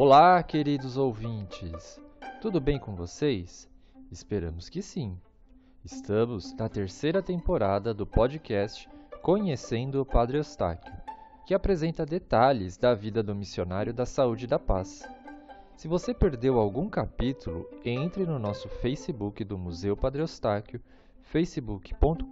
[0.00, 2.00] Olá, queridos ouvintes.
[2.40, 3.68] Tudo bem com vocês?
[4.12, 5.18] Esperamos que sim.
[5.84, 8.88] Estamos na terceira temporada do podcast
[9.20, 10.92] Conhecendo o Padre Eustáquio,
[11.44, 15.02] que apresenta detalhes da vida do missionário da saúde e da paz.
[15.74, 20.80] Se você perdeu algum capítulo, entre no nosso Facebook do Museu Padre Eustáquio,
[21.22, 22.22] facebook.com.br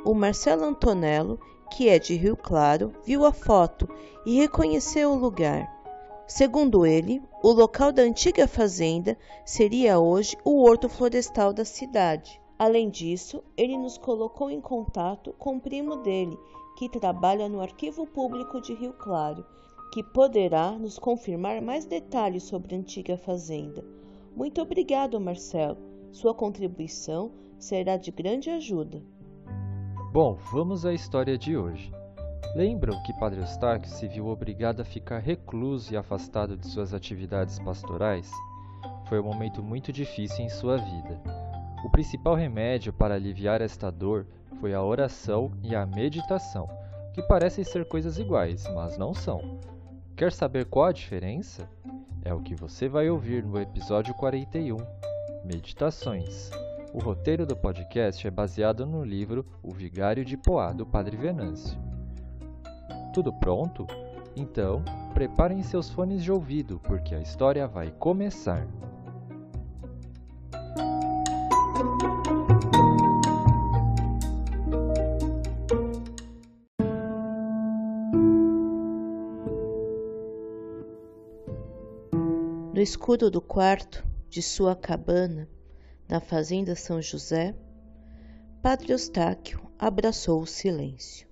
[0.05, 1.39] o Marcelo Antonello
[1.71, 3.89] que é de Rio Claro, viu a foto
[4.27, 5.81] e reconheceu o lugar.
[6.27, 12.41] Segundo ele, o local da antiga fazenda seria hoje o horto florestal da cidade.
[12.59, 16.39] Além disso, ele nos colocou em contato com o primo dele,
[16.77, 19.44] que trabalha no Arquivo Público de Rio Claro,
[19.93, 23.84] que poderá nos confirmar mais detalhes sobre a antiga fazenda.
[24.37, 25.78] Muito obrigado, Marcelo.
[26.12, 29.03] Sua contribuição será de grande ajuda.
[30.12, 31.93] Bom, vamos à história de hoje.
[32.56, 37.60] Lembram que Padre Eustáquio se viu obrigado a ficar recluso e afastado de suas atividades
[37.60, 38.28] pastorais?
[39.09, 41.20] Foi um momento muito difícil em sua vida.
[41.84, 44.26] O principal remédio para aliviar esta dor
[44.59, 46.69] foi a oração e a meditação,
[47.15, 49.60] que parecem ser coisas iguais, mas não são.
[50.16, 51.70] Quer saber qual a diferença?
[52.25, 54.76] É o que você vai ouvir no episódio 41
[55.44, 56.50] Meditações.
[56.93, 61.78] O roteiro do podcast é baseado no livro O Vigário de Poá, do Padre Venâncio.
[63.15, 63.87] Tudo pronto?
[64.34, 64.83] Então,
[65.15, 68.67] preparem seus fones de ouvido, porque a história vai começar.
[82.75, 85.49] No escuro do quarto de sua cabana,
[86.10, 87.54] na fazenda São José,
[88.60, 91.25] Padre Eustáquio abraçou o silêncio.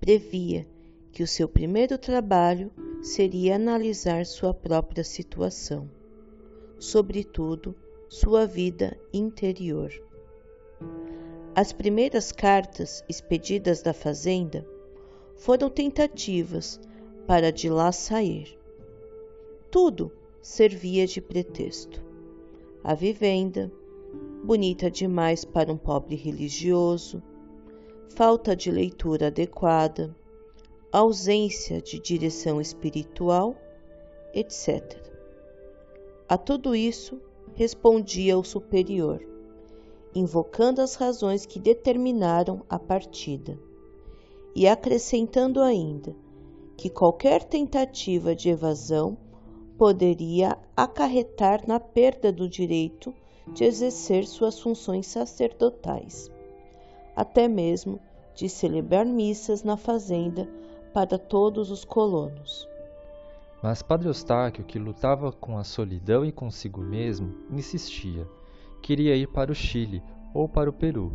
[0.00, 0.66] Previa
[1.12, 2.72] que o seu primeiro trabalho
[3.02, 5.90] seria analisar sua própria situação,
[6.78, 7.76] sobretudo
[8.08, 9.92] sua vida interior.
[11.54, 14.66] As primeiras cartas expedidas da fazenda
[15.36, 16.80] foram tentativas
[17.26, 18.58] para de lá sair.
[19.70, 20.10] Tudo
[20.40, 22.13] servia de pretexto
[22.84, 23.72] a vivenda,
[24.44, 27.22] bonita demais para um pobre religioso,
[28.10, 30.14] falta de leitura adequada,
[30.92, 33.56] ausência de direção espiritual,
[34.34, 35.02] etc.
[36.28, 37.18] A tudo isso
[37.54, 39.26] respondia o superior,
[40.14, 43.58] invocando as razões que determinaram a partida,
[44.54, 46.14] e acrescentando ainda
[46.76, 49.16] que qualquer tentativa de evasão
[49.78, 53.14] poderia acarretar na perda do direito
[53.52, 56.30] de exercer suas funções sacerdotais,
[57.14, 58.00] até mesmo
[58.34, 60.48] de celebrar missas na fazenda
[60.92, 62.68] para todos os colonos.
[63.62, 68.28] Mas Padre Eustáquio, que lutava com a solidão e consigo mesmo, insistia.
[68.82, 70.02] Queria ir para o Chile
[70.34, 71.12] ou para o Peru.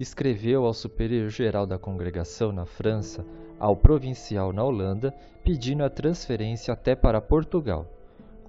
[0.00, 3.22] Escreveu ao superior-geral da congregação na França
[3.58, 5.14] ao provincial na Holanda,
[5.44, 7.86] pedindo a transferência até para Portugal.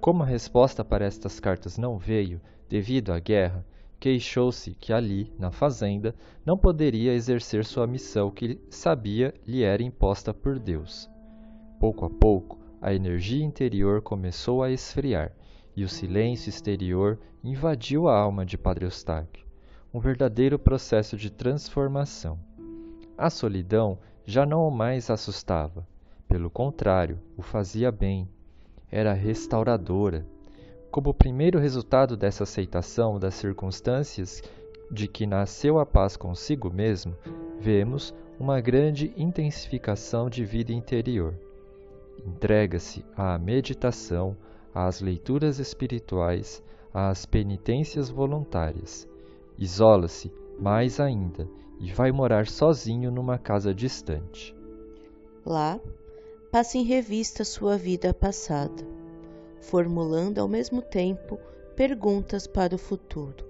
[0.00, 2.40] Como a resposta para estas cartas não veio,
[2.70, 3.66] devido à guerra,
[4.00, 10.32] queixou-se que ali, na fazenda, não poderia exercer sua missão que sabia lhe era imposta
[10.32, 11.06] por Deus.
[11.78, 15.30] Pouco a pouco, a energia interior começou a esfriar
[15.76, 19.44] e o silêncio exterior invadiu a alma de Padre Eustáquio,
[19.92, 22.38] um verdadeiro processo de transformação.
[23.16, 25.86] A solidão já não o mais assustava,
[26.32, 28.26] pelo contrário, o fazia bem,
[28.90, 30.26] era restauradora.
[30.90, 34.42] Como primeiro resultado dessa aceitação das circunstâncias
[34.90, 37.14] de que nasceu a paz consigo mesmo,
[37.60, 41.34] vemos uma grande intensificação de vida interior.
[42.24, 44.34] Entrega-se à meditação,
[44.74, 46.62] às leituras espirituais,
[46.94, 49.06] às penitências voluntárias.
[49.62, 50.28] Isola-se
[50.58, 51.48] mais ainda
[51.78, 54.52] e vai morar sozinho numa casa distante.
[55.46, 55.78] Lá,
[56.50, 58.84] passa em revista sua vida passada,
[59.60, 61.38] formulando ao mesmo tempo
[61.76, 63.46] perguntas para o futuro.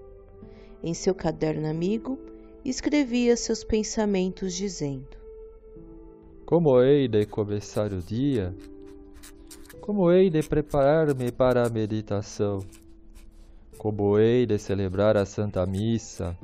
[0.83, 2.19] Em seu caderno amigo,
[2.63, 5.17] escrevia seus pensamentos, dizendo:
[6.45, 8.55] Como hei de começar o dia?
[9.81, 12.59] Como hei de preparar-me para a meditação?
[13.79, 16.37] Como hei de celebrar a Santa Missa?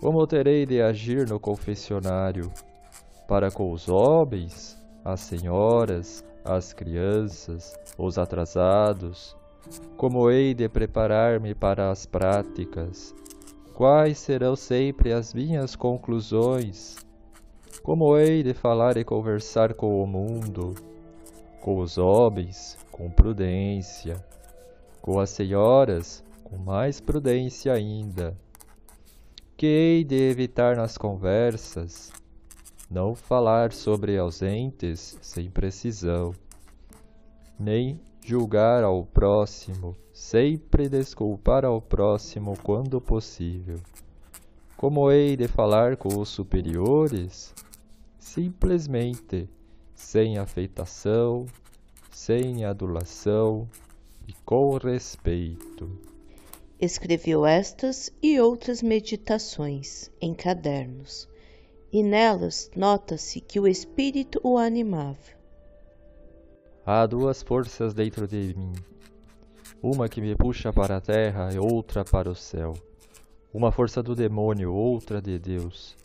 [0.00, 2.50] Como terei de agir no confessionário?
[3.28, 9.36] Para com os homens, as senhoras, as crianças, os atrasados?
[9.96, 13.14] Como hei de preparar-me para as práticas?
[13.74, 16.96] Quais serão sempre as minhas conclusões?
[17.82, 20.74] Como hei de falar e conversar com o mundo?
[21.60, 24.16] Com os homens, com prudência.
[25.00, 28.36] Com as senhoras, com mais prudência ainda.
[29.56, 32.12] Que hei de evitar nas conversas?
[32.90, 36.34] Não falar sobre ausentes sem precisão,
[37.58, 43.78] nem julgar ao próximo, sempre desculpar ao próximo quando possível.
[44.76, 47.54] Como hei de falar com os superiores?
[48.18, 49.48] Simplesmente
[49.94, 51.46] sem afeitação,
[52.10, 53.68] sem adulação
[54.30, 55.90] e com respeito.
[56.80, 61.28] Escreveu estas e outras meditações em cadernos,
[61.92, 65.18] e nelas nota-se que o espírito o animava.
[66.86, 68.72] Há duas forças dentro de mim,
[69.82, 72.74] uma que me puxa para a terra e outra para o céu.
[73.52, 75.96] Uma força do demônio, outra de Deus.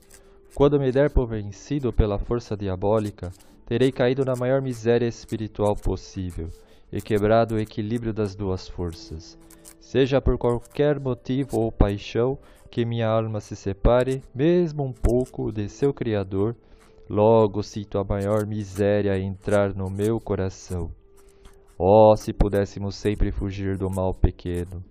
[0.55, 3.31] Quando me der por vencido pela força diabólica,
[3.67, 6.49] terei caído na maior miséria espiritual possível
[6.95, 9.37] e quebrado o equilíbrio das duas forças.
[9.81, 12.39] Seja por qualquer motivo ou paixão
[12.71, 16.55] que minha alma se separe, mesmo um pouco, de seu Criador,
[17.09, 20.89] logo sinto a maior miséria entrar no meu coração.
[21.77, 24.81] Oh, se pudéssemos sempre fugir do mal pequeno!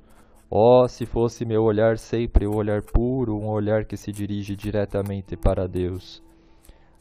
[0.51, 5.39] Oh, se fosse meu olhar sempre o olhar puro, um olhar que se dirige diretamente
[5.39, 6.23] para Deus!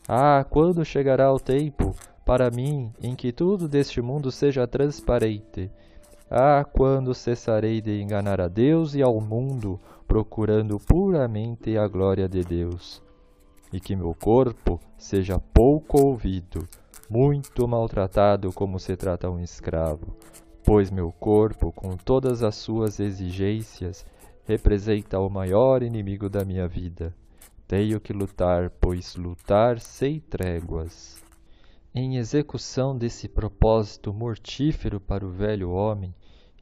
[0.07, 1.93] Ah, quando chegará o tempo,
[2.25, 5.69] para mim, em que tudo deste mundo seja transparente?
[6.29, 12.43] Ah, quando cessarei de enganar a Deus e ao mundo, procurando puramente a glória de
[12.43, 13.01] Deus?
[13.71, 16.67] E que meu corpo seja pouco ouvido,
[17.09, 20.15] muito maltratado como se trata um escravo,
[20.63, 24.05] pois meu corpo, com todas as suas exigências,
[24.45, 27.13] representa o maior inimigo da minha vida.
[27.67, 31.22] Tenho que lutar, pois lutar sem tréguas.
[31.95, 36.11] Em execução desse propósito mortífero para o velho homem,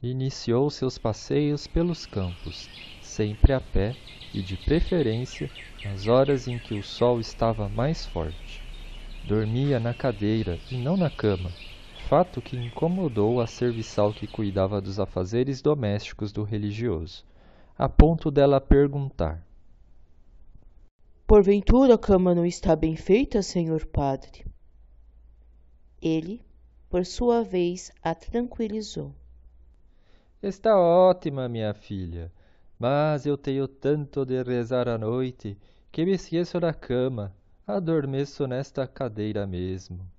[0.04, 2.70] iniciou seus passeios pelos campos,
[3.00, 3.96] sempre a pé
[4.34, 5.50] e, de preferência,
[5.82, 8.62] nas horas em que o sol estava mais forte.
[9.24, 11.58] Dormia na cadeira e não na cama,
[11.96, 17.24] fato que incomodou a serviçal que cuidava dos afazeres domésticos do religioso,
[17.78, 19.48] a ponto dela perguntar:
[21.26, 24.44] Porventura a cama não está bem feita, senhor padre?
[26.02, 26.42] Ele,
[26.90, 29.14] por sua vez, a tranquilizou.
[30.42, 32.32] Está ótima, minha filha,
[32.80, 35.58] mas eu tenho tanto de rezar à noite
[35.92, 37.36] que me esqueço da cama,
[37.68, 40.10] adormeço nesta cadeira mesmo.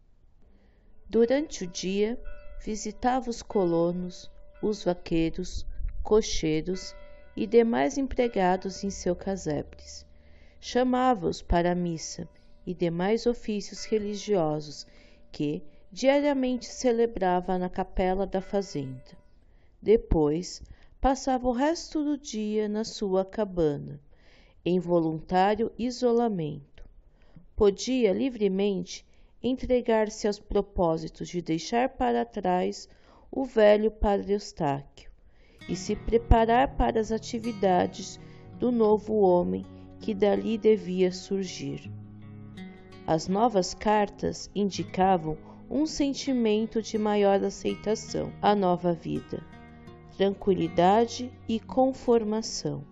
[1.09, 2.19] Durante o dia,
[2.65, 4.31] visitava os colonos,
[4.63, 5.67] os vaqueiros,
[6.03, 6.95] cocheiros
[7.37, 10.07] e demais empregados em seu casebres
[10.65, 12.29] chamava-os para a missa
[12.65, 14.87] e demais ofícios religiosos
[15.33, 19.19] que diariamente celebrava na capela da fazenda.
[19.81, 20.63] Depois,
[21.01, 24.01] passava o resto do dia na sua cabana,
[24.65, 26.85] em voluntário isolamento.
[27.57, 29.05] Podia livremente
[29.43, 32.89] entregar-se aos propósitos de deixar para trás
[33.31, 35.11] o velho Padre Eustáquio
[35.69, 38.21] e se preparar para as atividades
[38.59, 39.67] do novo homem
[39.99, 41.91] que dali devia surgir.
[43.13, 45.37] As novas cartas indicavam
[45.71, 49.43] um sentimento de maior aceitação à nova vida,
[50.17, 52.83] tranquilidade e conformação.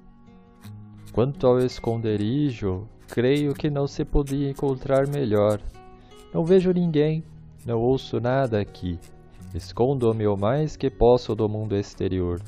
[1.10, 5.58] Quanto ao esconderijo, creio que não se podia encontrar melhor.
[6.34, 7.24] Não vejo ninguém,
[7.64, 8.98] não ouço nada aqui.
[9.54, 12.42] Escondo-me o mais que posso do mundo exterior.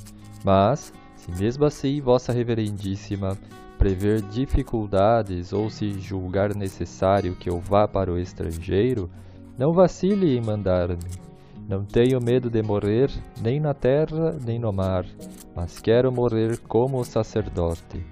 [0.44, 3.38] Mas, se mesmo assim Vossa Reverendíssima
[3.82, 9.10] prever dificuldades ou se julgar necessário que eu vá para o estrangeiro,
[9.58, 11.02] não vacile em mandar-me.
[11.68, 13.10] Não tenho medo de morrer,
[13.42, 15.04] nem na terra, nem no mar,
[15.52, 18.06] mas quero morrer como sacerdote.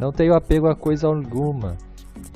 [0.00, 1.76] Não tenho apego a coisa alguma,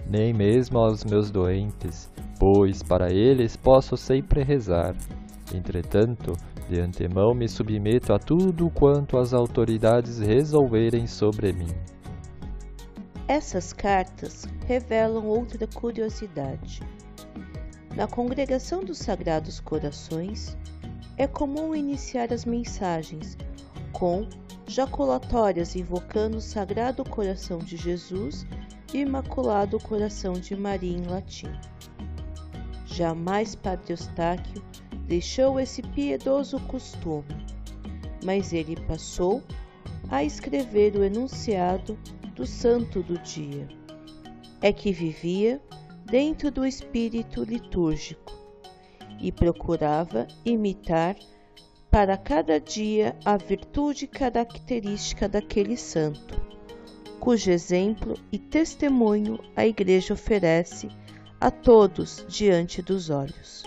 [0.06, 4.95] nem mesmo aos meus doentes, pois para eles posso sempre rezar.
[5.54, 6.35] Entretanto,
[6.68, 11.96] de antemão me submeto a tudo quanto as autoridades resolverem sobre mim.
[13.28, 16.80] Essas cartas revelam outra curiosidade.
[17.97, 20.56] Na congregação dos Sagrados Corações,
[21.16, 23.37] é comum iniciar as mensagens
[23.92, 24.28] com
[24.64, 28.47] jaculatórias invocando o Sagrado Coração de Jesus
[28.95, 31.50] e Imaculado Coração de Maria em latim.
[32.85, 34.62] Jamais Padre Eustáquio
[35.09, 37.45] deixou esse piedoso costume,
[38.25, 39.42] mas ele passou
[40.11, 41.99] a escrever o enunciado
[42.37, 43.66] do santo do dia.
[44.61, 45.61] É que vivia
[46.05, 48.33] dentro do espírito litúrgico
[49.19, 51.16] e procurava imitar
[51.90, 56.38] para cada dia a virtude característica daquele santo,
[57.19, 60.88] cujo exemplo e testemunho a Igreja oferece
[61.40, 63.64] a todos diante dos olhos.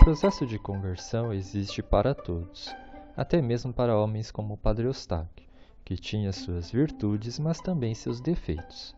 [0.00, 2.74] Processo de conversão existe para todos,
[3.14, 5.46] até mesmo para homens como o Padre Eustáquio,
[5.84, 8.96] que tinha suas virtudes, mas também seus defeitos.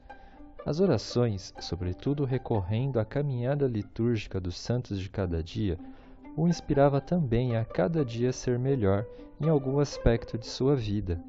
[0.65, 5.77] As orações, sobretudo recorrendo à caminhada litúrgica dos santos de cada dia,
[6.37, 9.05] o inspirava também a cada dia ser melhor
[9.41, 11.21] em algum aspecto de sua vida.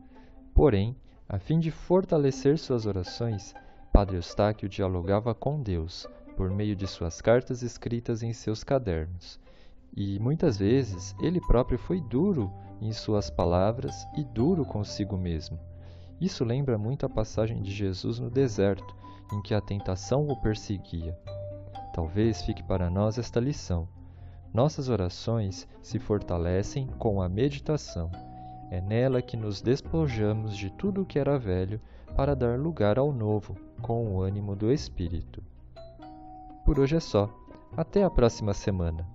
[0.53, 0.96] Porém,
[1.27, 3.56] a fim de fortalecer suas orações,
[3.92, 9.42] Padre Eustáquio dialogava com Deus por meio de suas cartas escritas em seus cadernos
[9.95, 15.59] e muitas vezes ele próprio foi duro em suas palavras e duro consigo mesmo.
[16.19, 18.95] Isso lembra muito a passagem de Jesus no deserto,
[19.31, 21.17] em que a tentação o perseguia.
[21.93, 23.88] Talvez fique para nós esta lição.
[24.53, 28.09] Nossas orações se fortalecem com a meditação.
[28.69, 31.79] É nela que nos despojamos de tudo o que era velho
[32.15, 35.43] para dar lugar ao novo, com o ânimo do Espírito.
[36.65, 37.29] Por hoje é só.
[37.75, 39.12] Até a próxima semana.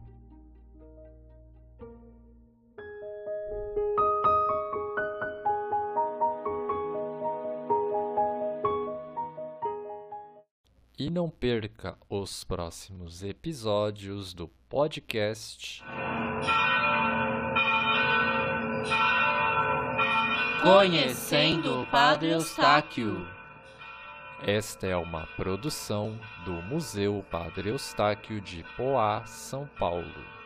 [11.41, 15.85] perca os próximos episódios do podcast.
[20.63, 23.27] Conhecendo o Padre Eustáquio.
[24.43, 30.39] Esta é uma produção do Museu Padre Eustáquio de Poá, São Paulo.